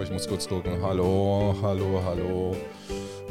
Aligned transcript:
Oh, 0.00 0.02
ich 0.02 0.10
muss 0.10 0.26
kurz 0.26 0.48
drücken. 0.48 0.80
Hallo, 0.80 1.54
hallo, 1.60 2.02
hallo. 2.02 2.56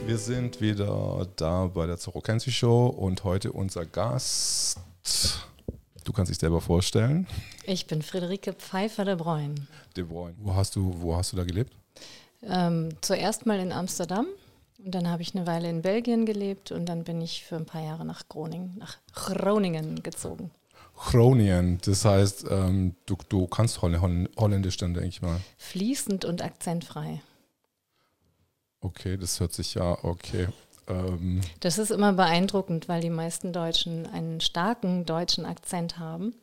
Wir 0.05 0.19
sind 0.19 0.61
wieder 0.61 1.25
da 1.35 1.65
bei 1.65 1.87
der 1.87 1.97
Zorro 1.97 2.21
Kenzi 2.21 2.51
Show 2.51 2.85
und 2.85 3.23
heute 3.23 3.51
unser 3.51 3.87
Gast. 3.87 4.79
Du 6.03 6.13
kannst 6.13 6.29
dich 6.29 6.37
selber 6.37 6.61
vorstellen. 6.61 7.25
Ich 7.63 7.87
bin 7.87 8.03
Friederike 8.03 8.53
Pfeiffer 8.53 9.03
de 9.03 9.15
Bruyn. 9.15 9.67
De 9.97 10.03
Bruyn. 10.03 10.35
Wo 10.37 10.53
hast 10.53 10.75
du, 10.75 10.93
wo 10.95 11.15
hast 11.15 11.33
du 11.33 11.37
da 11.37 11.43
gelebt? 11.43 11.73
Ähm, 12.43 12.89
zuerst 13.01 13.47
mal 13.47 13.59
in 13.59 13.71
Amsterdam 13.71 14.27
und 14.77 14.93
dann 14.93 15.09
habe 15.09 15.23
ich 15.23 15.33
eine 15.33 15.47
Weile 15.47 15.71
in 15.71 15.81
Belgien 15.81 16.27
gelebt 16.27 16.71
und 16.71 16.85
dann 16.85 17.03
bin 17.03 17.19
ich 17.19 17.45
für 17.45 17.55
ein 17.55 17.65
paar 17.65 17.83
Jahre 17.83 18.05
nach 18.05 18.29
Groningen, 18.29 18.77
nach 18.77 18.97
Groningen 19.15 20.03
gezogen. 20.03 20.51
Groningen, 20.99 21.79
das 21.85 22.03
heißt, 22.03 22.45
ähm, 22.49 22.95
du, 23.05 23.15
du 23.29 23.47
kannst 23.47 23.81
Holländisch 23.81 24.77
dann, 24.77 24.93
denke 24.93 25.09
ich 25.09 25.21
mal. 25.21 25.39
Fließend 25.57 26.25
und 26.25 26.43
akzentfrei. 26.43 27.21
Okay, 28.81 29.17
das 29.17 29.39
hört 29.39 29.53
sich 29.53 29.75
ja 29.75 29.97
okay. 30.03 30.47
Ähm. 30.87 31.41
Das 31.61 31.77
ist 31.77 31.91
immer 31.91 32.13
beeindruckend, 32.13 32.89
weil 32.89 33.01
die 33.01 33.09
meisten 33.09 33.53
Deutschen 33.53 34.07
einen 34.07 34.41
starken 34.41 35.05
deutschen 35.05 35.45
Akzent 35.45 35.99
haben. 35.99 36.33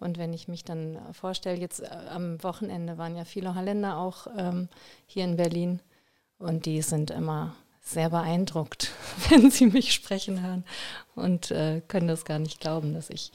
Und 0.00 0.16
wenn 0.16 0.32
ich 0.32 0.48
mich 0.48 0.64
dann 0.64 0.98
vorstelle, 1.12 1.58
jetzt 1.58 1.80
äh, 1.80 1.88
am 2.10 2.42
Wochenende 2.42 2.98
waren 2.98 3.16
ja 3.16 3.24
viele 3.24 3.54
Holländer 3.54 3.98
auch 3.98 4.26
ähm, 4.36 4.68
hier 5.06 5.24
in 5.24 5.36
Berlin 5.36 5.80
und 6.38 6.66
die 6.66 6.82
sind 6.82 7.10
immer 7.10 7.56
sehr 7.82 8.10
beeindruckt, 8.10 8.92
wenn 9.28 9.50
sie 9.50 9.66
mich 9.66 9.92
sprechen 9.92 10.42
hören 10.42 10.64
und 11.14 11.50
äh, 11.50 11.82
können 11.88 12.08
das 12.08 12.24
gar 12.24 12.38
nicht 12.38 12.60
glauben, 12.60 12.94
dass 12.94 13.10
ich 13.10 13.32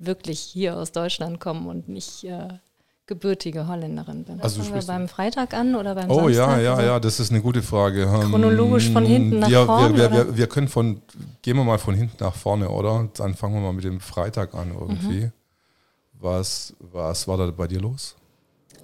wirklich 0.00 0.40
hier 0.40 0.76
aus 0.76 0.92
Deutschland 0.92 1.40
komme 1.40 1.68
und 1.68 1.88
nicht 1.88 2.24
äh, 2.24 2.48
gebürtige 3.06 3.66
Holländerin 3.66 4.24
bin. 4.24 4.40
Also 4.40 4.62
Fangen 4.62 4.74
wir 4.74 4.86
beim 4.86 5.08
Freitag 5.08 5.52
an 5.52 5.74
oder 5.74 5.96
beim 5.96 6.10
oh, 6.10 6.28
Samstag? 6.28 6.34
ja, 6.36 6.60
ja, 6.60 6.74
also 6.74 6.86
ja, 6.86 7.00
das 7.00 7.18
ist 7.18 7.30
eine 7.30 7.42
gute 7.42 7.60
Frage. 7.60 8.02
Ähm, 8.02 8.30
Chronologisch 8.30 8.90
von 8.90 9.04
hinten 9.04 9.40
nach 9.40 9.48
ja, 9.48 9.66
vorne? 9.66 9.96
Wir, 9.96 10.12
wir, 10.12 10.26
wir, 10.28 10.36
wir, 10.36 10.46
können 10.46 10.68
von, 10.68 11.02
gehen 11.42 11.56
wir 11.56 11.64
mal 11.64 11.78
von 11.78 11.94
hinten 11.94 12.16
nach 12.22 12.34
vorne, 12.34 12.68
oder? 12.68 13.08
Dann 13.14 13.34
fangen 13.34 13.54
wir 13.54 13.60
mal 13.62 13.72
mit 13.72 13.84
dem 13.84 14.00
Freitag 14.00 14.54
an 14.54 14.72
irgendwie. 14.72 15.24
Mhm. 15.24 15.32
Was, 16.20 16.74
was 16.78 17.26
war 17.26 17.36
da 17.36 17.50
bei 17.50 17.66
dir 17.66 17.80
los? 17.80 18.14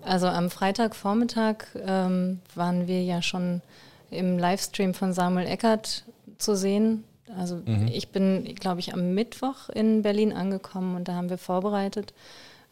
Also 0.03 0.27
am 0.27 0.51
Freitagvormittag 0.51 1.67
ähm, 1.85 2.41
waren 2.55 2.89
wir 2.89 3.05
ja 3.05 3.23
schon 3.23 3.63
im 4.11 4.39
Livestream 4.39 4.93
von 4.93 5.13
Samuel 5.13 5.47
Eckert 5.47 6.05
zu 6.39 6.57
sehen. 6.57 7.05
Also 7.35 7.57
mhm. 7.57 7.89
ich 7.93 8.11
bin, 8.11 8.45
glaube 8.55 8.81
ich, 8.81 8.93
am 8.93 9.15
Mittwoch 9.15 9.69
in 9.71 10.03
Berlin 10.03 10.33
angekommen 10.33 10.97
und 10.97 11.09
da 11.09 11.15
haben 11.15 11.31
wir 11.31 11.39
vorbereitet. 11.39 12.15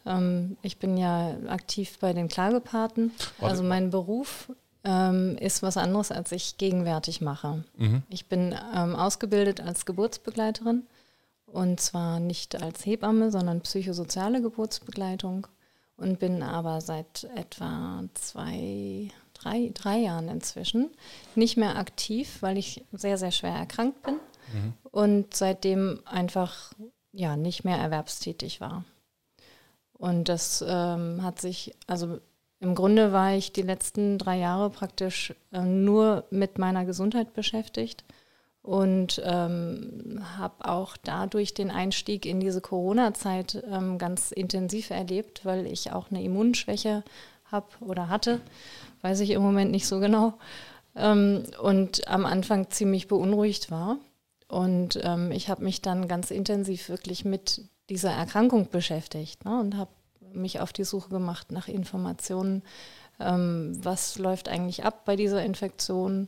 Ähm, 0.05 0.57
ich 0.61 0.77
bin 0.77 0.97
ja 0.97 1.35
aktiv 1.47 1.97
bei 1.99 2.13
den 2.13 2.27
Klagepaten. 2.27 3.11
Also 3.41 3.63
mein 3.63 3.89
Beruf 3.89 4.51
ähm, 4.83 5.37
ist 5.39 5.63
was 5.63 5.77
anderes, 5.77 6.11
als 6.11 6.31
ich 6.31 6.57
gegenwärtig 6.57 7.21
mache. 7.21 7.63
Mhm. 7.77 8.03
Ich 8.09 8.27
bin 8.27 8.55
ähm, 8.73 8.95
ausgebildet 8.95 9.61
als 9.61 9.85
Geburtsbegleiterin 9.85 10.83
und 11.47 11.79
zwar 11.79 12.19
nicht 12.19 12.61
als 12.61 12.85
Hebamme, 12.85 13.31
sondern 13.31 13.61
psychosoziale 13.61 14.41
Geburtsbegleitung 14.41 15.47
und 15.97 16.19
bin 16.19 16.43
aber 16.43 16.81
seit 16.81 17.23
etwa 17.35 18.03
zwei, 18.13 19.09
drei, 19.33 19.71
drei 19.73 19.97
Jahren 19.99 20.27
inzwischen 20.27 20.89
nicht 21.35 21.57
mehr 21.57 21.77
aktiv, 21.77 22.37
weil 22.41 22.57
ich 22.57 22.83
sehr, 22.91 23.17
sehr 23.17 23.31
schwer 23.31 23.53
erkrankt 23.53 24.03
bin 24.03 24.15
mhm. 24.53 24.73
und 24.91 25.35
seitdem 25.35 26.01
einfach 26.05 26.73
ja 27.11 27.37
nicht 27.37 27.63
mehr 27.63 27.77
erwerbstätig 27.77 28.61
war. 28.61 28.83
Und 29.93 30.27
das 30.27 30.63
ähm, 30.67 31.23
hat 31.23 31.39
sich, 31.39 31.73
also 31.87 32.19
im 32.59 32.75
Grunde 32.75 33.11
war 33.11 33.33
ich 33.33 33.53
die 33.53 33.61
letzten 33.61 34.17
drei 34.17 34.37
Jahre 34.37 34.69
praktisch 34.69 35.33
äh, 35.51 35.61
nur 35.61 36.25
mit 36.29 36.57
meiner 36.57 36.85
Gesundheit 36.85 37.33
beschäftigt 37.33 38.03
und 38.61 39.21
ähm, 39.23 40.21
habe 40.37 40.67
auch 40.67 40.97
dadurch 40.97 41.53
den 41.53 41.69
Einstieg 41.69 42.25
in 42.25 42.39
diese 42.39 42.61
Corona-Zeit 42.61 43.63
ähm, 43.69 43.97
ganz 43.97 44.31
intensiv 44.31 44.89
erlebt, 44.89 45.45
weil 45.45 45.67
ich 45.67 45.91
auch 45.91 46.09
eine 46.09 46.23
Immunschwäche 46.23 47.03
habe 47.45 47.67
oder 47.81 48.09
hatte, 48.09 48.41
weiß 49.01 49.19
ich 49.19 49.29
im 49.29 49.43
Moment 49.43 49.69
nicht 49.69 49.87
so 49.87 49.99
genau, 49.99 50.33
ähm, 50.95 51.43
und 51.61 52.07
am 52.07 52.25
Anfang 52.25 52.71
ziemlich 52.71 53.07
beunruhigt 53.07 53.69
war. 53.69 53.97
Und 54.47 54.99
ähm, 55.03 55.31
ich 55.31 55.49
habe 55.49 55.63
mich 55.63 55.81
dann 55.81 56.07
ganz 56.07 56.31
intensiv 56.31 56.89
wirklich 56.89 57.25
mit 57.25 57.61
dieser 57.89 58.11
Erkrankung 58.11 58.69
beschäftigt 58.69 59.45
ne, 59.45 59.59
und 59.59 59.75
habe 59.77 59.91
mich 60.33 60.59
auf 60.59 60.73
die 60.73 60.83
Suche 60.83 61.09
gemacht 61.09 61.51
nach 61.51 61.67
Informationen, 61.67 62.63
ähm, 63.19 63.77
was 63.81 64.17
läuft 64.17 64.49
eigentlich 64.49 64.83
ab 64.83 65.05
bei 65.05 65.15
dieser 65.15 65.43
Infektion 65.43 66.27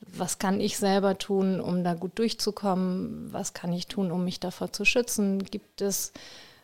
was 0.00 0.38
kann 0.38 0.60
ich 0.60 0.78
selber 0.78 1.18
tun, 1.18 1.60
um 1.60 1.84
da 1.84 1.94
gut 1.94 2.18
durchzukommen? 2.18 3.28
Was 3.32 3.52
kann 3.52 3.72
ich 3.72 3.86
tun, 3.86 4.10
um 4.10 4.24
mich 4.24 4.40
davor 4.40 4.72
zu 4.72 4.84
schützen? 4.84 5.44
Gibt 5.44 5.82
es 5.82 6.12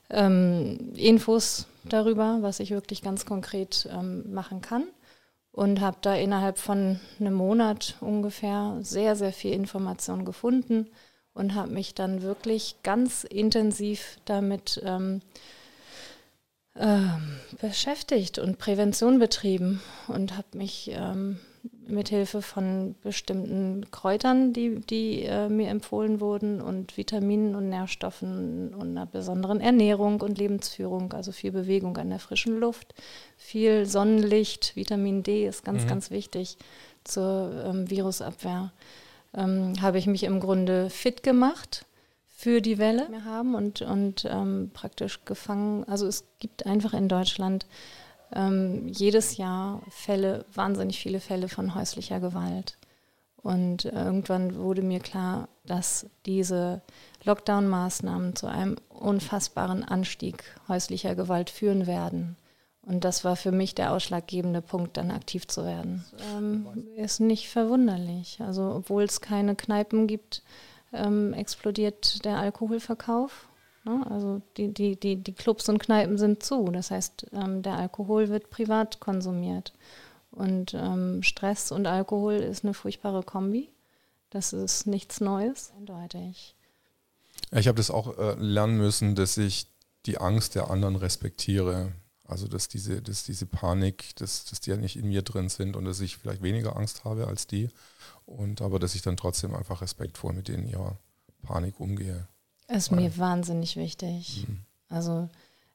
ähm, 0.08 0.92
Infos 0.96 1.66
darüber, 1.84 2.38
was 2.40 2.60
ich 2.60 2.70
wirklich 2.70 3.02
ganz 3.02 3.26
konkret 3.26 3.88
ähm, 3.92 4.32
machen 4.32 4.62
kann? 4.62 4.84
Und 5.56 5.80
habe 5.80 5.96
da 6.02 6.14
innerhalb 6.14 6.58
von 6.58 7.00
einem 7.18 7.34
Monat 7.34 7.96
ungefähr 8.00 8.76
sehr, 8.82 9.16
sehr 9.16 9.32
viel 9.32 9.52
Information 9.52 10.24
gefunden 10.24 10.86
und 11.32 11.54
habe 11.54 11.72
mich 11.72 11.94
dann 11.94 12.22
wirklich 12.22 12.76
ganz 12.82 13.24
intensiv 13.24 14.18
damit 14.26 14.80
ähm, 14.84 15.22
äh, 16.74 16.98
beschäftigt 17.60 18.38
und 18.38 18.58
Prävention 18.58 19.18
betrieben 19.18 19.80
und 20.08 20.36
habe 20.36 20.58
mich 20.58 20.90
ähm, 20.92 21.38
mithilfe 21.86 22.42
von 22.42 22.94
bestimmten 23.02 23.90
Kräutern, 23.90 24.52
die, 24.52 24.80
die 24.80 25.22
äh, 25.22 25.48
mir 25.48 25.68
empfohlen 25.68 26.20
wurden 26.20 26.60
und 26.60 26.96
Vitaminen 26.96 27.54
und 27.54 27.68
Nährstoffen 27.68 28.74
und 28.74 28.90
einer 28.90 29.06
besonderen 29.06 29.60
Ernährung 29.60 30.20
und 30.20 30.38
Lebensführung, 30.38 31.12
also 31.12 31.32
viel 31.32 31.52
Bewegung 31.52 31.96
an 31.96 32.10
der 32.10 32.18
frischen 32.18 32.58
Luft, 32.58 32.94
viel 33.36 33.86
Sonnenlicht, 33.86 34.76
Vitamin 34.76 35.22
D 35.22 35.46
ist 35.46 35.64
ganz, 35.64 35.84
mhm. 35.84 35.88
ganz 35.88 36.10
wichtig 36.10 36.58
zur 37.04 37.64
ähm, 37.64 37.90
Virusabwehr. 37.90 38.72
Ähm, 39.34 39.74
habe 39.80 39.98
ich 39.98 40.06
mich 40.06 40.24
im 40.24 40.40
Grunde 40.40 40.90
fit 40.90 41.22
gemacht 41.22 41.84
für 42.36 42.60
die 42.60 42.78
Welle 42.78 43.06
wir 43.10 43.24
haben 43.24 43.54
und, 43.54 43.80
und 43.80 44.26
ähm, 44.30 44.70
praktisch 44.74 45.24
gefangen. 45.24 45.84
Also 45.84 46.06
es 46.06 46.24
gibt 46.38 46.66
einfach 46.66 46.92
in 46.92 47.08
Deutschland 47.08 47.66
ähm, 48.32 48.88
jedes 48.88 49.36
Jahr 49.36 49.82
Fälle, 49.88 50.44
wahnsinnig 50.52 50.98
viele 50.98 51.20
Fälle 51.20 51.48
von 51.48 51.74
häuslicher 51.74 52.20
Gewalt. 52.20 52.76
Und 53.36 53.84
irgendwann 53.84 54.56
wurde 54.56 54.82
mir 54.82 54.98
klar, 54.98 55.48
dass 55.64 56.06
diese 56.26 56.82
Lockdown-Maßnahmen 57.24 58.34
zu 58.34 58.48
einem 58.48 58.76
unfassbaren 58.88 59.84
Anstieg 59.84 60.42
häuslicher 60.66 61.14
Gewalt 61.14 61.50
führen 61.50 61.86
werden. 61.86 62.36
Und 62.82 63.04
das 63.04 63.24
war 63.24 63.36
für 63.36 63.52
mich 63.52 63.74
der 63.74 63.92
ausschlaggebende 63.92 64.62
Punkt, 64.62 64.96
dann 64.96 65.10
aktiv 65.10 65.46
zu 65.46 65.64
werden. 65.64 66.04
Ähm, 66.36 66.66
ist 66.96 67.20
nicht 67.20 67.48
verwunderlich. 67.48 68.40
Also 68.40 68.74
obwohl 68.76 69.02
es 69.02 69.20
keine 69.20 69.56
Kneipen 69.56 70.06
gibt, 70.06 70.42
ähm, 70.92 71.32
explodiert 71.32 72.24
der 72.24 72.38
Alkoholverkauf. 72.38 73.48
Ne? 73.86 74.04
Also 74.10 74.42
die, 74.56 74.74
die, 74.74 74.98
die, 74.98 75.16
die 75.16 75.32
Clubs 75.32 75.68
und 75.68 75.78
Kneipen 75.78 76.18
sind 76.18 76.42
zu. 76.42 76.70
Das 76.70 76.90
heißt, 76.90 77.28
ähm, 77.32 77.62
der 77.62 77.74
Alkohol 77.74 78.28
wird 78.28 78.50
privat 78.50 79.00
konsumiert. 79.00 79.72
Und 80.32 80.74
ähm, 80.74 81.22
Stress 81.22 81.72
und 81.72 81.86
Alkohol 81.86 82.34
ist 82.34 82.64
eine 82.64 82.74
furchtbare 82.74 83.22
Kombi. 83.22 83.70
Das 84.30 84.52
ist 84.52 84.86
nichts 84.86 85.20
Neues, 85.20 85.72
eindeutig. 85.78 86.56
Ich 87.52 87.68
habe 87.68 87.76
das 87.76 87.90
auch 87.90 88.18
äh, 88.18 88.34
lernen 88.34 88.76
müssen, 88.76 89.14
dass 89.14 89.36
ich 89.36 89.68
die 90.04 90.18
Angst 90.18 90.56
der 90.56 90.68
anderen 90.68 90.96
respektiere. 90.96 91.92
Also 92.24 92.48
dass 92.48 92.66
diese, 92.66 93.00
dass 93.00 93.22
diese 93.22 93.46
Panik, 93.46 94.16
dass, 94.16 94.46
dass 94.46 94.60
die 94.60 94.70
ja 94.70 94.76
nicht 94.76 94.96
in 94.96 95.06
mir 95.08 95.22
drin 95.22 95.48
sind 95.48 95.76
und 95.76 95.84
dass 95.84 96.00
ich 96.00 96.16
vielleicht 96.16 96.42
weniger 96.42 96.76
Angst 96.76 97.04
habe 97.04 97.28
als 97.28 97.46
die. 97.46 97.70
Und 98.26 98.62
aber 98.62 98.80
dass 98.80 98.96
ich 98.96 99.02
dann 99.02 99.16
trotzdem 99.16 99.54
einfach 99.54 99.80
respektvoll 99.80 100.32
mit 100.32 100.48
denen 100.48 100.66
ihrer 100.66 100.98
Panik 101.42 101.78
umgehe. 101.78 102.26
Ist 102.68 102.90
mir 102.90 103.16
wahnsinnig 103.16 103.76
wichtig. 103.76 104.46
Mhm. 104.48 104.58
Also 104.88 105.28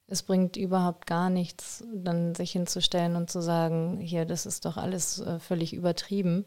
es 0.07 0.23
bringt 0.23 0.57
überhaupt 0.57 1.07
gar 1.07 1.29
nichts, 1.29 1.85
dann 1.93 2.35
sich 2.35 2.51
hinzustellen 2.51 3.15
und 3.15 3.29
zu 3.29 3.41
sagen, 3.41 3.97
hier, 4.01 4.25
das 4.25 4.45
ist 4.45 4.65
doch 4.65 4.75
alles 4.77 5.19
äh, 5.19 5.39
völlig 5.39 5.73
übertrieben. 5.73 6.45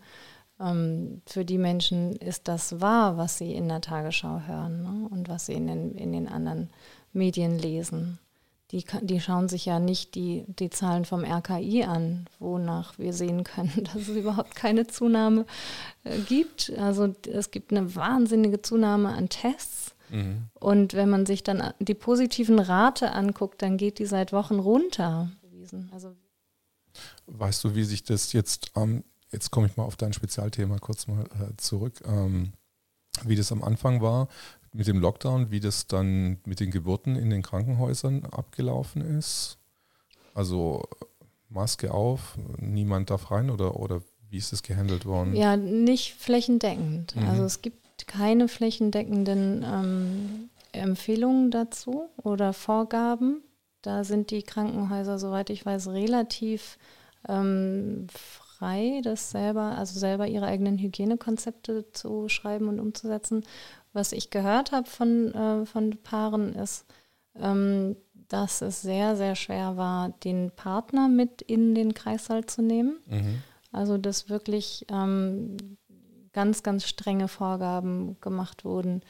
Ähm, 0.61 1.23
für 1.27 1.47
die 1.47 1.59
Menschen 1.59 2.15
ist 2.17 2.47
das 2.47 2.81
wahr, 2.81 3.17
was 3.17 3.39
sie 3.39 3.55
in 3.55 3.69
der 3.69 3.81
Tagesschau 3.81 4.43
hören 4.47 4.83
ne? 4.83 5.09
und 5.11 5.29
was 5.29 5.47
sie 5.47 5.55
in 5.55 5.67
den, 5.67 5.95
in 5.95 6.13
den 6.13 6.29
anderen 6.29 6.71
Medien 7.13 7.59
lesen. 7.59 8.19
Die, 8.71 8.85
die 9.03 9.21
schauen 9.21 9.49
sich 9.49 9.67
ja 9.67 9.79
nicht 9.79 10.15
die, 10.15 10.45
die 10.47 10.71
Zahlen 10.71 11.05
vom 11.05 11.25
RKI 11.25 11.85
an, 11.85 12.27
wonach 12.39 12.99
wir 12.99 13.13
sehen 13.13 13.45
können, 13.45 13.85
dass 13.93 14.09
es 14.09 14.09
überhaupt 14.09 14.55
keine 14.55 14.87
Zunahme 14.87 15.47
äh, 16.05 16.19
gibt. 16.19 16.71
Also 16.79 17.15
es 17.27 17.51
gibt 17.51 17.73
eine 17.73 17.95
wahnsinnige 17.95 18.61
Zunahme 18.61 19.09
an 19.09 19.31
Tests 19.31 19.94
Mhm. 20.11 20.49
Und 20.55 20.95
wenn 20.95 21.11
man 21.11 21.27
sich 21.27 21.43
dann 21.43 21.73
die 21.79 21.95
positiven 21.95 22.59
Rate 22.59 23.13
anguckt, 23.13 23.63
dann 23.63 23.77
geht 23.77 23.99
die 23.99 24.07
seit 24.07 24.33
Wochen 24.33 24.59
runter. 24.59 25.31
Also 25.93 26.15
Weißt 27.27 27.65
du, 27.65 27.75
wie 27.75 27.85
sich 27.85 28.05
das 28.05 28.33
jetzt, 28.33 28.73
ähm, 28.77 29.05
jetzt 29.33 29.51
komme 29.51 29.67
ich 29.67 29.77
mal 29.77 29.85
auf 29.85 29.97
dein 29.97 30.13
Spezialthema 30.13 30.79
kurz 30.79 31.07
mal 31.07 31.25
äh, 31.25 31.57
zurück, 31.57 32.03
ähm, 32.07 32.53
wie 33.25 33.37
das 33.37 33.53
am 33.53 33.63
Anfang 33.63 34.01
war 34.01 34.29
mit 34.73 34.87
dem 34.87 34.99
Lockdown, 34.99 35.51
wie 35.51 35.61
das 35.61 35.87
dann 35.87 36.39
mit 36.45 36.61
den 36.61 36.71
Geburten 36.71 37.17
in 37.17 37.31
den 37.31 37.43
Krankenhäusern 37.43 38.25
abgelaufen 38.27 39.03
ist? 39.03 39.59
Also 40.35 40.83
Maske 41.49 41.93
auf, 41.93 42.37
niemand 42.59 43.11
darf 43.11 43.31
rein 43.31 43.51
oder, 43.51 43.77
oder 43.77 44.03
wie 44.29 44.39
ist 44.39 44.53
das 44.53 44.63
gehandelt 44.63 45.07
worden? 45.07 45.37
Ja, 45.37 45.57
nicht 45.57 46.15
flächendeckend. 46.15 47.15
Mhm. 47.15 47.27
Also 47.29 47.45
es 47.45 47.63
gibt 47.63 47.84
keine 48.07 48.49
flächendeckenden 48.49 49.65
ähm, 49.67 50.51
Empfehlungen 50.73 51.51
dazu 51.51 52.09
oder 52.17 52.53
Vorgaben. 52.53 53.43
Da 53.83 54.05
sind 54.05 54.31
die 54.31 54.43
Krankenhäuser, 54.43 55.19
soweit 55.19 55.51
ich 55.51 55.65
weiß, 55.65 55.89
relativ 55.89 56.79
ähm, 57.29 58.07
frei, 58.11 59.01
das 59.03 59.31
selber, 59.31 59.77
also 59.77 59.99
selber 59.99 60.27
ihre 60.27 60.47
eigenen 60.47 60.79
Hygienekonzepte 60.79 61.93
zu 61.93 62.29
schreiben 62.29 62.69
und 62.69 62.81
umzusetzen. 62.81 63.45
Was 63.93 64.13
ich 64.13 64.31
gehört 64.31 64.73
habe 64.73 64.89
von, 64.89 65.35
äh, 65.35 65.67
von 65.67 65.99
Paaren 66.03 66.55
ist, 66.55 66.87
ähm, 67.39 67.97
dass 68.29 68.63
es 68.63 68.83
sehr, 68.83 69.17
sehr 69.17 69.37
schwer 69.37 69.77
war, 69.77 70.11
den 70.25 70.51
Partner 70.51 71.09
mit 71.09 71.43
in 71.43 71.75
den 71.75 71.95
Kreißsaal 71.95 72.47
zu 72.47 72.63
nehmen. 72.63 72.99
Mhm. 73.07 73.43
Also 73.71 73.99
dass 73.99 74.29
wirklich 74.29 74.87
ähm, 74.89 75.57
ganz, 76.35 76.63
ganz 76.63 76.87
strenge 76.87 77.29
Vorgaben 77.29 78.19
gemacht 78.21 78.65
wurden, 78.65 79.03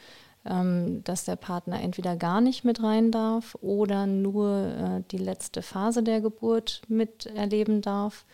ähm, 0.46 1.02
dass 1.04 1.24
der 1.24 1.36
Partner 1.36 1.80
entweder 1.80 2.16
gar 2.16 2.40
nicht 2.40 2.64
mit 2.64 2.82
rein 2.82 3.10
darf 3.10 3.56
oder 3.60 4.06
nur 4.06 4.50
äh, 4.50 5.02
die 5.10 5.18
letzte 5.18 5.62
Phase 5.62 6.02
der 6.02 6.20
Geburt 6.20 6.82
miterleben 6.86 7.80
darf, 7.80 8.24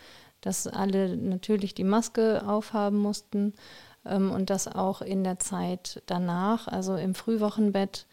dass 0.41 0.67
alle 0.67 1.17
natürlich 1.17 1.75
die 1.75 1.85
Maske 1.85 2.43
aufhaben 2.47 2.99
mussten 2.99 3.55
ähm, 4.05 4.31
und 4.33 4.51
dass 4.51 4.67
auch 4.67 5.03
in 5.03 5.23
der 5.25 5.39
Zeit 5.39 6.03
danach, 6.07 6.67
also 6.67 6.97
im 6.97 7.15
Frühwochenbett, 7.15 8.07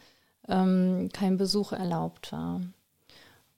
ähm, 0.48 1.10
kein 1.12 1.36
Besuch 1.36 1.72
erlaubt 1.72 2.32
war. 2.32 2.60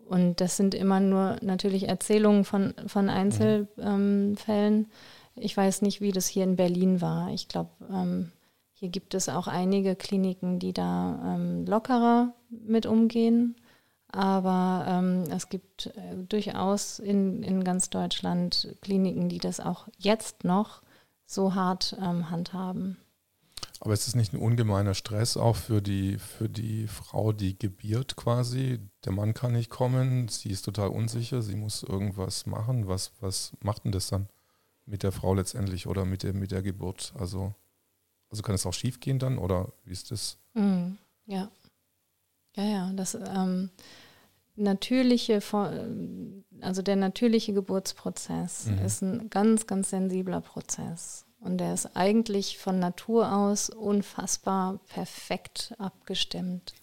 Und 0.07 0.41
das 0.41 0.57
sind 0.57 0.75
immer 0.75 0.99
nur 0.99 1.37
natürlich 1.41 1.89
Erzählungen 1.89 2.45
von, 2.45 2.75
von 2.87 3.09
Einzelfällen. 3.09 3.69
Ähm, 3.79 4.87
ich 5.35 5.57
weiß 5.57 5.83
nicht, 5.83 6.01
wie 6.01 6.13
das 6.13 6.27
hier 6.27 6.45
in 6.45 6.57
Berlin 6.57 7.01
war. 7.01 7.31
Ich 7.31 7.49
glaube, 7.49 7.71
ähm, 7.91 8.33
hier 8.73 8.89
gibt 8.89 9.15
es 9.15 9.29
auch 9.29 9.47
einige 9.47 9.95
Kliniken, 9.95 10.59
die 10.59 10.73
da 10.73 11.35
ähm, 11.35 11.67
lockerer 11.67 12.33
mit 12.49 12.87
umgehen. 12.87 13.57
Aber 14.13 14.87
ähm, 14.89 15.25
es 15.31 15.49
gibt 15.49 15.87
äh, 15.87 16.17
durchaus 16.29 16.99
in, 16.99 17.43
in 17.43 17.63
ganz 17.63 17.91
Deutschland 17.91 18.75
Kliniken, 18.81 19.29
die 19.29 19.39
das 19.39 19.61
auch 19.61 19.87
jetzt 19.99 20.45
noch 20.45 20.83
so 21.27 21.55
hart 21.55 21.97
ähm, 22.01 22.31
handhaben. 22.31 22.97
Aber 23.81 23.95
ist 23.95 24.09
es 24.09 24.15
nicht 24.15 24.33
ein 24.33 24.41
ungemeiner 24.41 24.95
Stress 24.95 25.37
auch 25.37 25.57
für 25.57 25.81
die, 25.81 26.19
für 26.19 26.49
die 26.49 26.87
Frau, 26.87 27.33
die 27.33 27.59
gebiert 27.59 28.17
quasi? 28.17 28.81
Der 29.05 29.13
Mann 29.13 29.33
kann 29.33 29.53
nicht 29.53 29.71
kommen, 29.71 30.29
sie 30.29 30.51
ist 30.51 30.63
total 30.63 30.89
unsicher, 30.89 31.41
sie 31.41 31.57
muss 31.57 31.83
irgendwas 31.83 32.47
machen. 32.47 32.89
Was, 32.89 33.13
was 33.21 33.53
macht 33.63 33.85
denn 33.85 33.93
das 33.93 34.09
dann 34.09 34.29
mit 34.91 35.03
der 35.03 35.13
Frau 35.13 35.35
letztendlich 35.35 35.87
oder 35.87 36.05
mit 36.05 36.23
der, 36.23 36.33
mit 36.33 36.51
der 36.51 36.63
Geburt? 36.63 37.13
Also, 37.19 37.55
also 38.29 38.43
kann 38.43 38.55
es 38.55 38.67
auch 38.67 38.75
schief 38.75 39.01
gehen 39.01 39.19
dann 39.19 39.39
oder 39.39 39.73
wie 39.85 39.93
ist 39.93 40.11
das? 40.11 40.39
Mm, 40.55 40.93
ja. 41.27 41.51
Ja, 42.57 42.65
ja, 42.65 42.93
das 42.95 43.15
ähm, 43.15 43.71
natürliche, 44.57 45.41
also 46.61 46.83
der 46.83 46.97
natürliche 46.97 47.53
Geburtsprozess 47.53 48.67
mhm. 48.67 48.79
ist 48.79 49.03
ein 49.03 49.31
ganz, 49.31 49.67
ganz 49.67 49.91
sensibler 49.91 50.41
Prozess. 50.41 51.25
Und 51.39 51.59
der 51.59 51.73
ist 51.73 51.97
eigentlich 51.97 52.59
von 52.59 52.79
Natur 52.79 53.33
aus 53.33 53.71
unfassbar 53.71 54.79
perfekt 54.89 55.75
abgestimmt. 55.79 56.75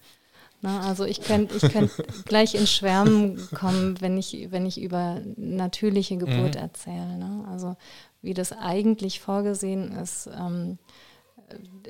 Na, 0.61 0.81
also 0.81 1.05
ich 1.05 1.21
könnte 1.21 1.55
ich 1.55 1.71
könnt 1.71 1.91
gleich 2.25 2.55
ins 2.55 2.71
Schwärmen 2.71 3.47
kommen, 3.53 4.01
wenn 4.01 4.17
ich, 4.17 4.47
wenn 4.49 4.65
ich 4.65 4.81
über 4.81 5.21
natürliche 5.35 6.17
Geburt 6.17 6.55
mhm. 6.55 6.61
erzähle. 6.61 7.17
Ne? 7.17 7.45
Also 7.49 7.75
wie 8.21 8.33
das 8.33 8.51
eigentlich 8.51 9.19
vorgesehen 9.19 9.91
ist, 9.91 10.27
ähm, 10.35 10.79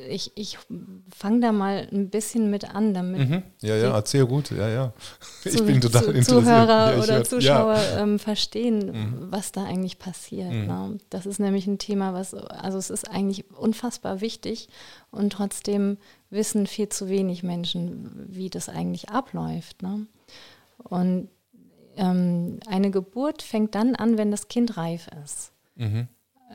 ich, 0.07 0.31
ich 0.35 0.59
fange 1.09 1.39
da 1.39 1.51
mal 1.51 1.87
ein 1.91 2.09
bisschen 2.09 2.51
mit 2.51 2.75
an, 2.75 2.93
damit. 2.93 3.27
Mhm. 3.27 3.43
Ja, 3.61 3.75
ja, 3.75 3.95
erzähl 3.95 4.25
gut, 4.25 4.51
ja, 4.51 4.69
ja. 4.69 4.93
Ich 5.45 5.57
zu, 5.57 5.65
bin 5.65 5.81
total 5.81 6.03
zu, 6.03 6.11
interessiert. 6.11 6.43
Zuhörer 6.43 6.91
ja, 6.91 7.03
oder 7.03 7.15
hör, 7.15 7.23
Zuschauer 7.23 7.75
ja. 7.75 7.99
ähm, 8.03 8.19
verstehen, 8.19 8.91
mhm. 8.91 9.27
was 9.31 9.51
da 9.51 9.63
eigentlich 9.63 9.97
passiert. 9.97 10.51
Mhm. 10.51 10.67
Ne? 10.67 10.97
Das 11.09 11.25
ist 11.25 11.39
nämlich 11.39 11.65
ein 11.65 11.79
Thema, 11.79 12.13
was, 12.13 12.33
also 12.35 12.77
es 12.77 12.89
ist 12.91 13.09
eigentlich 13.09 13.49
unfassbar 13.51 14.21
wichtig 14.21 14.69
und 15.09 15.33
trotzdem 15.33 15.97
wissen 16.29 16.67
viel 16.67 16.89
zu 16.89 17.09
wenig 17.09 17.41
Menschen, 17.41 18.27
wie 18.27 18.49
das 18.49 18.69
eigentlich 18.69 19.09
abläuft. 19.09 19.81
Ne? 19.81 20.05
Und 20.83 21.29
ähm, 21.95 22.59
eine 22.67 22.91
Geburt 22.91 23.41
fängt 23.41 23.73
dann 23.73 23.95
an, 23.95 24.17
wenn 24.19 24.29
das 24.29 24.49
Kind 24.49 24.77
reif 24.77 25.09
ist. 25.23 25.51
Mhm. 25.75 26.07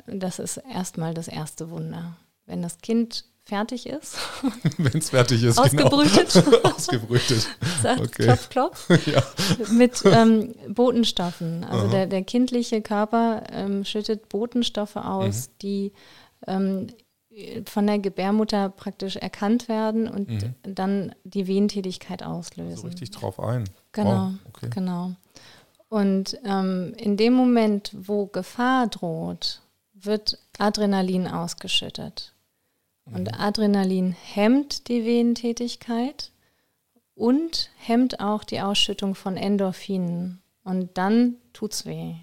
Das 0.06 0.38
ist 0.38 0.58
erstmal 0.72 1.14
das 1.14 1.26
erste 1.28 1.70
Wunder 1.70 2.16
wenn 2.46 2.62
das 2.62 2.78
Kind 2.78 3.24
fertig 3.44 3.86
ist. 3.86 4.16
wenn 4.78 4.98
es 4.98 5.10
fertig 5.10 5.42
ist, 5.42 5.56
genau. 5.56 5.88
ausgebrütet. 5.88 6.44
Genau. 6.44 6.58
ausgebrütet. 6.74 7.48
Sagt 7.82 8.00
okay. 8.00 8.24
klopf, 8.24 8.48
klopf. 8.48 9.06
ja. 9.06 9.22
Mit 9.72 10.02
ähm, 10.04 10.54
Botenstoffen. 10.68 11.64
Also 11.64 11.88
der, 11.88 12.06
der 12.06 12.22
kindliche 12.22 12.82
Körper 12.82 13.42
ähm, 13.50 13.84
schüttet 13.84 14.28
Botenstoffe 14.28 14.96
aus, 14.96 15.48
mhm. 15.48 15.52
die 15.62 15.92
ähm, 16.46 16.86
von 17.64 17.86
der 17.86 17.98
Gebärmutter 17.98 18.68
praktisch 18.68 19.16
erkannt 19.16 19.68
werden 19.68 20.06
und 20.06 20.28
mhm. 20.28 20.54
dann 20.62 21.14
die 21.24 21.46
Wehentätigkeit 21.46 22.22
auslösen. 22.22 22.76
So 22.76 22.86
richtig 22.86 23.10
drauf 23.10 23.40
ein. 23.40 23.64
Genau, 23.92 24.10
wow. 24.10 24.32
okay. 24.48 24.68
genau. 24.70 25.12
Und 25.88 26.38
ähm, 26.44 26.94
in 26.96 27.16
dem 27.16 27.34
Moment, 27.34 27.90
wo 27.94 28.26
Gefahr 28.26 28.86
droht, 28.86 29.60
wird 29.94 30.38
Adrenalin 30.58 31.28
ausgeschüttet. 31.28 32.31
Und 33.04 33.28
mhm. 33.28 33.34
Adrenalin 33.38 34.12
hemmt 34.12 34.88
die 34.88 35.04
Venentätigkeit 35.04 36.32
und 37.14 37.70
hemmt 37.76 38.20
auch 38.20 38.44
die 38.44 38.60
Ausschüttung 38.60 39.14
von 39.14 39.36
Endorphinen. 39.36 40.42
Und 40.64 40.96
dann 40.96 41.36
tut's 41.52 41.86
weh. 41.86 42.14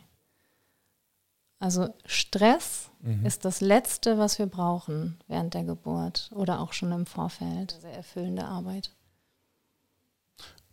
Also 1.60 1.94
Stress 2.06 2.90
mhm. 3.02 3.26
ist 3.26 3.44
das 3.44 3.60
Letzte, 3.60 4.18
was 4.18 4.40
wir 4.40 4.46
brauchen 4.46 5.18
während 5.28 5.54
der 5.54 5.66
Geburt 5.66 6.30
oder 6.34 6.62
auch 6.62 6.72
schon 6.72 6.92
im 6.94 7.06
Vorfeld. 7.06 7.78
Sehr 7.82 7.94
erfüllende 7.94 8.46
Arbeit. 8.46 8.92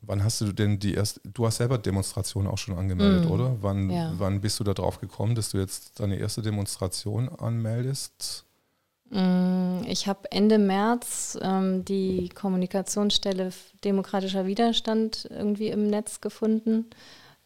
Wann 0.03 0.23
hast 0.23 0.41
du 0.41 0.53
denn 0.53 0.79
die 0.79 0.95
erste, 0.95 1.21
du 1.25 1.47
hast 1.47 1.57
selber 1.57 1.79
Demonstrationen 1.79 2.49
auch 2.49 2.59
schon 2.59 2.79
angemeldet, 2.79 3.29
mm, 3.29 3.33
oder? 3.33 3.57
Wann, 3.61 3.91
ja. 3.91 4.13
wann 4.17 4.41
bist 4.41 4.61
du 4.61 4.65
da 4.65 4.73
drauf 4.73 5.01
gekommen, 5.01 5.35
dass 5.35 5.51
du 5.51 5.59
jetzt 5.59 5.99
deine 5.99 6.17
erste 6.17 6.43
Demonstration 6.43 7.29
anmeldest? 7.29 8.46
Mm, 9.11 9.83
ich 9.87 10.09
habe 10.09 10.31
Ende 10.31 10.59
März 10.59 11.39
ähm, 11.41 11.85
die 11.85 12.29
Kommunikationsstelle 12.31 13.51
Demokratischer 13.85 14.47
Widerstand 14.47 15.29
irgendwie 15.31 15.69
im 15.69 15.87
Netz 15.89 16.21
gefunden. 16.21 16.87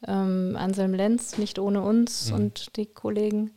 Ähm, 0.06 0.56
Anselm 0.58 0.94
Lenz, 0.94 1.36
nicht 1.36 1.58
ohne 1.58 1.82
uns 1.82 2.30
mm. 2.30 2.34
und 2.34 2.76
die 2.76 2.86
Kollegen. 2.86 3.52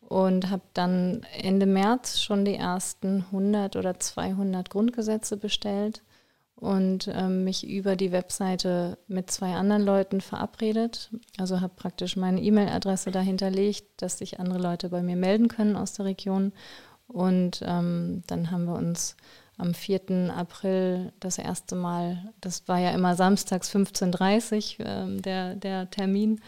Und 0.00 0.50
habe 0.50 0.62
dann 0.74 1.26
Ende 1.36 1.66
März 1.66 2.20
schon 2.20 2.44
die 2.44 2.54
ersten 2.54 3.24
100 3.32 3.74
oder 3.76 3.98
200 3.98 4.70
Grundgesetze 4.70 5.36
bestellt 5.36 6.02
und 6.56 7.08
ähm, 7.12 7.44
mich 7.44 7.68
über 7.68 7.96
die 7.96 8.12
Webseite 8.12 8.98
mit 9.08 9.30
zwei 9.30 9.54
anderen 9.54 9.82
Leuten 9.82 10.20
verabredet. 10.20 11.10
Also 11.38 11.60
habe 11.60 11.74
praktisch 11.76 12.16
meine 12.16 12.40
E-Mail-Adresse 12.40 13.10
dahinterlegt, 13.10 13.84
dass 14.00 14.18
sich 14.18 14.40
andere 14.40 14.58
Leute 14.58 14.88
bei 14.88 15.02
mir 15.02 15.16
melden 15.16 15.48
können 15.48 15.76
aus 15.76 15.92
der 15.92 16.06
Region. 16.06 16.52
Und 17.08 17.62
ähm, 17.64 18.22
dann 18.26 18.50
haben 18.50 18.64
wir 18.64 18.74
uns 18.74 19.16
am 19.56 19.74
4. 19.74 20.32
April 20.36 21.12
das 21.20 21.38
erste 21.38 21.76
Mal, 21.76 22.32
das 22.40 22.68
war 22.68 22.78
ja 22.78 22.90
immer 22.90 23.14
samstags 23.14 23.74
15.30 23.74 24.80
Uhr 24.80 24.86
äh, 24.86 25.20
der, 25.20 25.54
der 25.54 25.90
Termin 25.90 26.40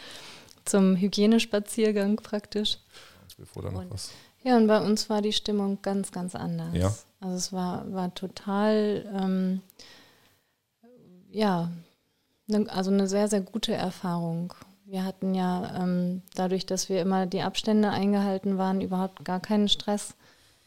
zum 0.64 0.96
Hygienespaziergang 0.96 2.16
praktisch. 2.16 2.78
Bevor 3.38 3.62
da 3.62 3.70
noch 3.70 3.82
und, 3.82 3.90
was. 3.90 4.10
Ja, 4.42 4.56
und 4.56 4.66
bei 4.66 4.80
uns 4.80 5.08
war 5.08 5.22
die 5.22 5.32
Stimmung 5.32 5.78
ganz, 5.80 6.12
ganz 6.12 6.34
anders. 6.34 6.74
Ja. 6.74 6.94
Also 7.20 7.36
es 7.36 7.52
war, 7.52 7.90
war 7.92 8.14
total 8.14 9.08
ähm, 9.16 9.62
ja, 11.30 11.70
ne, 12.46 12.66
also 12.68 12.90
eine 12.90 13.06
sehr, 13.06 13.28
sehr 13.28 13.40
gute 13.40 13.74
Erfahrung. 13.74 14.54
Wir 14.84 15.04
hatten 15.04 15.34
ja 15.34 15.82
ähm, 15.82 16.22
dadurch, 16.34 16.64
dass 16.66 16.88
wir 16.88 17.00
immer 17.02 17.26
die 17.26 17.42
Abstände 17.42 17.90
eingehalten 17.90 18.58
waren, 18.58 18.80
überhaupt 18.80 19.24
gar 19.24 19.40
keinen 19.40 19.68
Stress. 19.68 20.14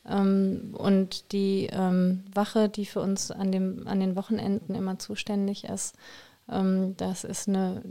Ähm, 0.08 0.74
und 0.78 1.32
die 1.32 1.70
ähm, 1.72 2.24
Wache, 2.34 2.70
die 2.70 2.86
für 2.86 3.02
uns 3.02 3.32
an, 3.32 3.52
dem, 3.52 3.88
an 3.88 4.00
den 4.00 4.16
Wochenenden 4.16 4.76
immer 4.76 5.00
zuständig 5.00 5.66
ist, 5.66 5.96
ähm, 6.50 6.96
das 6.98 7.24
ist 7.24 7.48
eine 7.48 7.82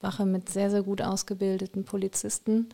Wache 0.00 0.26
mit 0.26 0.48
sehr, 0.48 0.70
sehr 0.70 0.82
gut 0.82 1.02
ausgebildeten 1.02 1.84
Polizisten, 1.84 2.68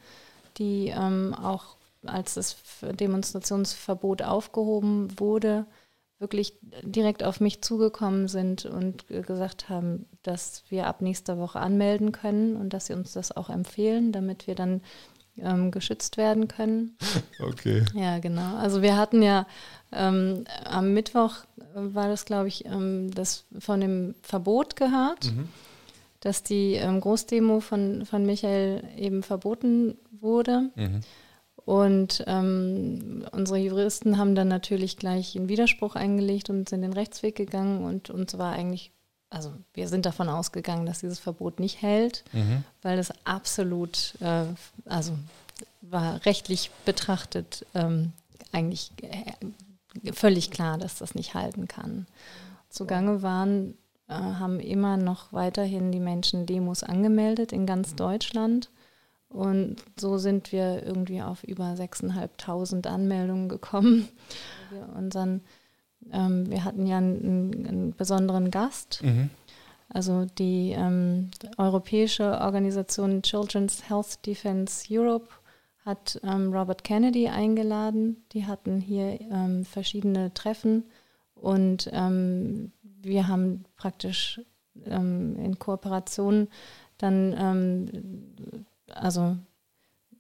die 0.59 0.89
ähm, 0.89 1.35
auch 1.35 1.77
als 2.05 2.35
das 2.35 2.57
Demonstrationsverbot 2.83 4.23
aufgehoben 4.23 5.19
wurde, 5.19 5.67
wirklich 6.19 6.55
direkt 6.83 7.23
auf 7.25 7.41
mich 7.41 7.63
zugekommen 7.63 8.29
sind 8.29 8.65
und 8.65 9.07
gesagt 9.09 9.69
haben, 9.69 10.07
dass 10.23 10.63
wir 10.69 10.87
ab 10.87 11.03
nächster 11.03 11.39
Woche 11.39 11.61
anmelden 11.61 12.13
können 12.13 12.57
und 12.57 12.73
dass 12.73 12.87
sie 12.87 12.95
uns 12.95 13.13
das 13.13 13.37
auch 13.37 13.51
empfehlen, 13.51 14.13
damit 14.13 14.47
wir 14.47 14.55
dann 14.55 14.81
ähm, 15.41 15.71
geschützt 15.71 16.17
werden 16.17 16.49
können. 16.49 16.97
Okay. 17.39 17.85
Ja, 17.95 18.19
genau. 18.19 18.57
Also 18.57 18.81
wir 18.81 18.97
hatten 18.97 19.21
ja 19.23 19.47
ähm, 19.93 20.45
am 20.65 20.95
Mittwoch 20.95 21.45
war 21.75 22.09
das, 22.09 22.25
glaube 22.25 22.49
ich, 22.49 22.65
ähm, 22.65 23.11
das 23.15 23.45
von 23.59 23.81
dem 23.81 24.15
Verbot 24.23 24.77
gehört, 24.77 25.27
mhm. 25.27 25.49
dass 26.21 26.43
die 26.43 26.75
ähm, 26.75 27.01
Großdemo 27.01 27.61
von, 27.61 28.07
von 28.07 28.25
Michael 28.25 28.85
eben 28.97 29.23
verboten 29.23 29.99
wurde. 30.11 30.71
Mhm. 30.75 31.01
Und 31.67 32.25
ähm, 32.29 33.27
unsere 33.33 33.59
Juristen 33.59 34.19
haben 34.19 34.35
dann 34.35 34.49
natürlich 34.49 34.97
gleich 34.97 35.37
einen 35.37 35.49
Widerspruch 35.49 35.97
eingelegt 35.97 36.49
und 36.49 36.69
sind 36.69 36.83
den 36.83 36.93
Rechtsweg 36.93 37.35
gegangen 37.35 37.85
und 37.85 38.09
uns 38.09 38.39
war 38.39 38.53
eigentlich, 38.53 38.93
also 39.31 39.53
wir 39.75 39.89
sind 39.89 40.07
davon 40.07 40.29
ausgegangen, 40.29 40.87
dass 40.87 41.01
dieses 41.01 41.19
Verbot 41.19 41.61
nicht 41.61 41.83
hält, 41.83 42.25
mhm. 42.33 42.65
weil 42.83 42.99
es 42.99 43.13
absolut, 43.25 44.15
äh, 44.21 44.45
also 44.85 45.19
war 45.81 46.25
rechtlich 46.25 46.71
betrachtet 46.85 47.67
ähm, 47.75 48.13
eigentlich 48.53 48.93
äh, 49.03 50.13
völlig 50.13 50.51
klar, 50.51 50.79
dass 50.79 50.97
das 50.97 51.15
nicht 51.15 51.35
halten 51.35 51.69
kann. 51.69 52.07
Zugange 52.69 53.23
waren, 53.23 53.77
äh, 54.09 54.15
haben 54.15 54.61
immer 54.61 54.97
noch 54.97 55.33
weiterhin 55.33 55.93
die 55.93 56.01
Menschen 56.01 56.47
Demos 56.47 56.83
angemeldet 56.83 57.53
in 57.53 57.67
ganz 57.67 57.95
Deutschland. 57.95 58.71
Und 59.29 59.77
so 59.99 60.19
sind 60.19 60.53
wir 60.53 60.85
irgendwie 60.85 61.21
auf 61.21 61.43
über 61.45 61.65
6.500 61.65 62.87
Anmeldungen 62.87 63.49
gekommen. 63.49 64.09
Wir, 64.71 64.89
unseren, 64.97 65.43
ähm, 66.13 66.51
wir 66.51 66.65
hatten 66.65 66.87
ja 66.87 66.99
einen, 66.99 67.67
einen 67.67 67.95
besonderen 67.97 68.51
Gast. 68.51 69.03
Mhm. 69.03 69.31
Also 69.89 70.27
die 70.39 70.73
ähm, 70.73 71.31
europäische 71.59 72.41
Organisation 72.41 73.23
Children's 73.23 73.89
Health 73.89 74.27
Defense 74.27 74.87
Europe 74.91 75.29
hat 75.85 76.21
ähm, 76.25 76.53
Robert 76.53 76.83
Kennedy 76.83 77.29
eingeladen. 77.29 78.25
Die 78.33 78.47
hatten 78.47 78.81
hier 78.81 79.21
ähm, 79.21 79.65
verschiedene 79.65 80.35
Treffen 80.35 80.85
und 81.35 81.89
ähm, 81.93 82.73
wir 82.83 83.29
haben 83.29 83.65
praktisch 83.77 84.41
ähm, 84.85 85.37
in 85.37 85.59
Kooperation 85.59 86.49
dann 86.99 88.25
also 88.93 89.37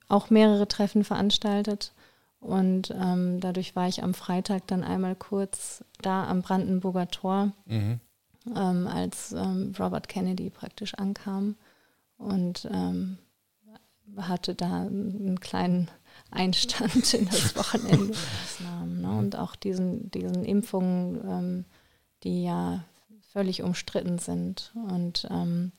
auch 0.09 0.31
mehrere 0.31 0.69
Treffen 0.69 1.05
veranstaltet. 1.05 1.93
Und 2.41 2.91
ähm, 2.91 3.41
dadurch 3.41 3.75
war 3.75 3.89
ich 3.89 4.03
am 4.03 4.15
Freitag 4.15 4.67
dann 4.67 4.85
einmal 4.85 5.17
kurz 5.17 5.85
da 6.01 6.27
am 6.27 6.43
Brandenburger 6.43 7.09
Tor, 7.09 7.53
mhm. 7.67 8.01
ähm, 8.55 8.87
als 8.87 9.33
ähm, 9.33 9.73
Robert 9.79 10.09
Kennedy 10.09 10.51
praktisch 10.51 10.95
ankam 10.95 11.57
und 12.19 12.69
ähm, 12.71 13.19
hatte 14.17 14.55
da 14.55 14.83
einen 14.83 15.41
kleinen 15.41 15.91
Einstand 16.31 17.15
in 17.15 17.27
das 17.27 17.57
Wochenende. 17.57 18.15
ne? 18.89 19.19
Und 19.19 19.37
auch 19.37 19.57
diesen, 19.57 20.11
diesen 20.11 20.45
Impfungen, 20.45 21.21
ähm, 21.27 21.65
die 22.23 22.45
ja 22.45 22.85
völlig 23.33 23.63
umstritten 23.63 24.19
sind. 24.19 24.73
Und 24.89 25.27
ähm, 25.31 25.73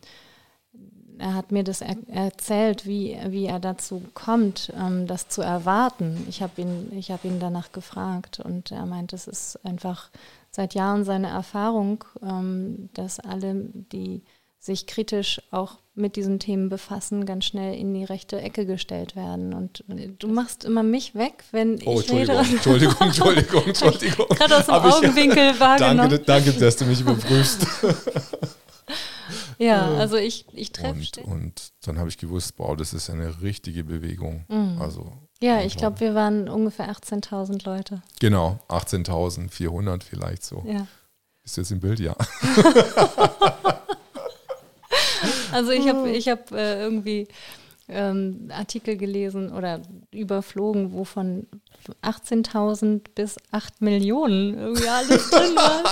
er 1.20 1.34
hat 1.34 1.52
mir 1.52 1.64
das 1.64 1.82
er 1.82 1.96
erzählt, 2.08 2.86
wie, 2.86 3.18
wie 3.28 3.46
er 3.46 3.60
dazu 3.60 4.02
kommt, 4.14 4.72
ähm, 4.78 5.08
das 5.08 5.28
zu 5.28 5.42
erwarten. 5.42 6.26
Ich 6.30 6.42
habe 6.42 6.62
ihn, 6.62 7.04
hab 7.10 7.26
ihn 7.26 7.40
danach 7.40 7.72
gefragt 7.72 8.40
und 8.40 8.72
er 8.72 8.86
meint, 8.86 9.14
es 9.14 9.28
ist 9.28 9.64
einfach 9.66 10.10
seit 10.52 10.74
Jahren 10.74 11.04
seine 11.04 11.28
Erfahrung, 11.28 12.04
ähm, 12.22 12.90
dass 12.94 13.20
alle, 13.20 13.56
die 13.74 14.24
sich 14.60 14.88
kritisch 14.88 15.42
auch 15.52 15.78
mit 15.96 16.16
diesen 16.16 16.40
Themen 16.40 16.70
befassen, 16.70 17.26
ganz 17.26 17.46
schnell 17.46 17.74
in 17.74 17.94
die 17.94 18.04
rechte 18.04 18.40
Ecke 18.40 18.66
gestellt 18.66 19.16
werden. 19.16 19.54
Und 19.54 19.84
du 20.20 20.28
machst 20.28 20.64
immer 20.66 20.84
mich 20.84 21.16
weg, 21.16 21.44
wenn 21.52 21.80
oh, 21.86 22.00
ich 22.00 22.12
Entschuldigung, 22.12 22.38
rede. 22.38 22.54
Entschuldigung, 22.54 22.96
Entschuldigung, 23.00 23.64
Entschuldigung. 23.66 24.28
Gerade 24.38 24.58
aus 24.58 24.66
dem 24.66 24.76
Augenwinkel 24.76 25.52
ich, 25.54 25.60
wahrgenommen. 25.60 26.10
Danke, 26.10 26.20
danke, 26.26 26.54
dass 26.54 26.76
du 26.76 26.86
mich 26.86 27.02
überprüfst. 27.02 27.66
Ja, 29.58 29.94
also 29.96 30.18
ich, 30.18 30.46
ich 30.54 30.72
treffe. 30.72 30.94
Und, 30.94 31.18
und 31.28 31.72
dann 31.82 31.98
habe 31.98 32.10
ich 32.10 32.18
gewusst, 32.18 32.56
boah, 32.58 32.78
das 32.78 32.94
ist 32.94 33.10
eine 33.10 33.42
richtige 33.42 33.84
Bewegung. 33.84 34.46
Mhm. 34.48 34.80
Also, 34.80 35.12
ja, 35.42 35.62
ich 35.62 35.78
glaube, 35.78 36.00
wir 36.00 36.16
waren 36.16 36.48
ungefähr 36.50 36.92
18.000 36.92 37.66
Leute. 37.66 38.02
Genau, 38.20 38.60
18.400 38.70 40.04
vielleicht 40.04 40.44
so. 40.44 40.64
Ja. 40.68 40.88
Ist 41.44 41.58
jetzt 41.58 41.72
im 41.72 41.80
Bild, 41.80 42.00
ja. 42.00 42.16
also 45.52 45.72
ich 45.72 45.88
habe 45.88 46.10
ich 46.16 46.28
hab, 46.28 46.52
äh, 46.52 46.82
irgendwie 46.82 47.28
ähm, 47.90 48.50
Artikel 48.52 48.98
gelesen 48.98 49.52
oder 49.52 49.82
überflogen, 50.12 50.94
wovon 50.94 51.48
18.000 52.04 53.02
bis 53.16 53.38
8 53.52 53.82
Millionen 53.82 54.58
irgendwie 54.58 54.90
alles 54.90 55.30
drin 55.30 55.56
war. 55.56 55.84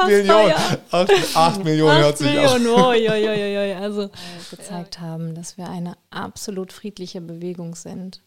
8 0.00 0.06
Millionen, 0.06 0.54
8, 0.90 1.36
8 1.36 1.64
Millionen 1.64 1.98
hört 1.98 2.18
sich 2.18 2.32
Millionen, 2.32 2.66
oh, 2.68 2.88
oi, 2.88 3.08
oi, 3.08 3.28
oi, 3.28 3.74
also 3.74 4.08
gezeigt 4.50 5.00
haben, 5.00 5.34
dass 5.34 5.58
wir 5.58 5.68
eine 5.68 5.94
absolut 6.10 6.72
friedliche 6.72 7.20
Bewegung 7.20 7.74
sind 7.74 8.22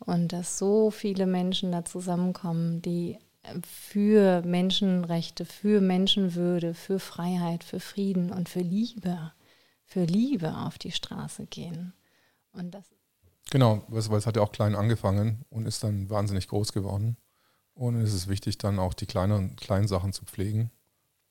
und 0.00 0.32
dass 0.32 0.58
so 0.58 0.90
viele 0.90 1.26
Menschen 1.26 1.70
da 1.72 1.84
zusammenkommen, 1.84 2.82
die 2.82 3.18
für 3.62 4.42
Menschenrechte, 4.42 5.44
für 5.44 5.80
Menschenwürde, 5.80 6.74
für 6.74 6.98
Freiheit, 6.98 7.62
für 7.62 7.78
Frieden 7.78 8.32
und 8.32 8.48
für 8.48 8.60
Liebe, 8.60 9.32
für 9.84 10.04
Liebe 10.04 10.56
auf 10.56 10.78
die 10.78 10.90
Straße 10.90 11.46
gehen. 11.46 11.92
Und 12.56 12.72
das 12.72 12.84
Genau, 13.50 13.82
weil 13.88 14.18
es 14.18 14.26
hat 14.26 14.36
ja 14.36 14.42
auch 14.42 14.52
klein 14.52 14.74
angefangen 14.74 15.44
und 15.50 15.66
ist 15.66 15.84
dann 15.84 16.10
wahnsinnig 16.10 16.48
groß 16.48 16.72
geworden. 16.72 17.16
Und 17.74 18.00
es 18.00 18.12
ist 18.12 18.28
wichtig, 18.28 18.58
dann 18.58 18.78
auch 18.78 18.94
die 18.94 19.06
kleinen, 19.06 19.54
kleinen 19.56 19.86
Sachen 19.86 20.12
zu 20.12 20.24
pflegen. 20.24 20.70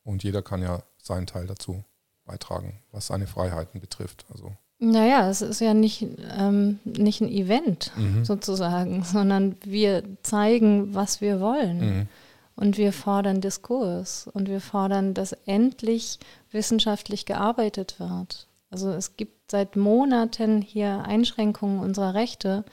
Und 0.03 0.24
jeder 0.24 0.41
kann 0.41 0.62
ja 0.62 0.84
seinen 0.98 1.27
Teil 1.27 1.48
dazu 1.48 1.84
beitragen, 2.24 2.79
was 2.91 3.08
seine 3.08 3.27
Freiheiten 3.27 3.82
betrifft. 3.82 4.25
Also. 4.32 4.51
Naja, 4.79 5.29
es 5.29 5.41
ist 5.41 5.60
ja 5.60 5.74
nicht, 5.74 6.05
ähm, 6.38 6.79
nicht 6.84 7.22
ein 7.22 7.29
Event 7.29 7.91
mhm. 7.98 8.24
sozusagen, 8.24 9.03
sondern 9.03 9.58
wir 9.63 10.03
zeigen, 10.24 10.94
was 10.94 11.22
wir 11.22 11.41
wollen. 11.41 11.79
Mhm. 11.79 12.08
Und 12.55 12.77
wir 12.77 12.94
fordern 12.94 13.41
Diskurs 13.41 14.29
und 14.32 14.48
wir 14.48 14.62
fordern, 14.62 15.13
dass 15.13 15.34
endlich 15.46 16.20
wissenschaftlich 16.51 17.25
gearbeitet 17.25 18.00
wird. 18.00 18.48
Also 18.75 18.91
es 18.91 19.15
gibt 19.15 19.51
seit 19.51 19.77
Monaten 19.77 20.62
hier 20.62 21.05
Einschränkungen 21.05 21.79
unserer 21.79 22.13
Rechte, 22.13 22.65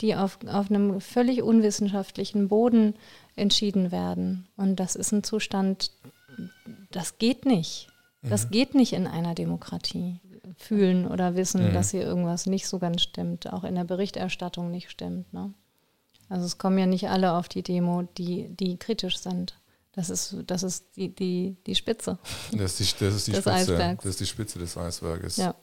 die 0.00 0.14
auf, 0.14 0.38
auf 0.46 0.70
einem 0.70 1.00
völlig 1.00 1.42
unwissenschaftlichen 1.42 2.46
Boden 2.46 2.94
entschieden 3.34 3.90
werden. 3.90 4.46
Und 4.56 4.76
das 4.76 4.94
ist 4.94 5.10
ein 5.10 5.24
Zustand, 5.24 5.90
das 6.92 7.18
geht 7.18 7.44
nicht. 7.44 7.88
Das 8.22 8.46
mhm. 8.46 8.50
geht 8.52 8.76
nicht 8.76 8.92
in 8.92 9.08
einer 9.08 9.34
Demokratie. 9.34 10.20
Fühlen 10.56 11.08
oder 11.08 11.34
wissen, 11.34 11.70
mhm. 11.70 11.72
dass 11.72 11.90
hier 11.90 12.02
irgendwas 12.02 12.46
nicht 12.46 12.68
so 12.68 12.78
ganz 12.78 13.02
stimmt, 13.02 13.52
auch 13.52 13.64
in 13.64 13.74
der 13.74 13.82
Berichterstattung 13.82 14.70
nicht 14.70 14.92
stimmt. 14.92 15.32
Ne? 15.32 15.52
Also 16.28 16.46
es 16.46 16.58
kommen 16.58 16.78
ja 16.78 16.86
nicht 16.86 17.08
alle 17.08 17.32
auf 17.32 17.48
die 17.48 17.64
Demo, 17.64 18.04
die, 18.16 18.46
die 18.48 18.76
kritisch 18.76 19.18
sind. 19.18 19.57
Das 19.98 20.10
ist, 20.10 20.36
das 20.46 20.62
ist 20.62 20.84
die, 20.94 21.12
die, 21.12 21.56
die 21.66 21.74
Spitze. 21.74 22.20
Das 22.52 22.78
ist 22.78 23.00
die, 23.00 23.04
das 23.04 23.14
ist 23.16 23.26
die 23.26 23.32
Spitze. 23.32 23.52
Eisbergs. 23.52 24.04
Das 24.04 24.10
ist 24.10 24.20
die 24.20 24.26
Spitze 24.26 24.60
des 24.60 24.76
Eisberges. 24.76 25.38
Ja. 25.38 25.56